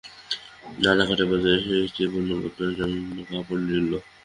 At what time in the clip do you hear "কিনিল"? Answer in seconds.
3.61-3.91